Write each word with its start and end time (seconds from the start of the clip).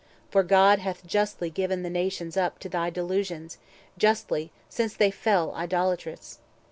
For 0.31 0.41
God 0.41 0.79
hath 0.79 1.05
justly 1.05 1.51
given 1.51 1.83
the 1.83 1.89
nations 1.91 2.35
up 2.35 2.57
To 2.61 2.69
thy 2.69 2.89
delusions; 2.89 3.59
justly, 3.99 4.51
since 4.67 4.95
they 4.95 5.11
fell 5.11 5.53
Idolatrous. 5.53 6.39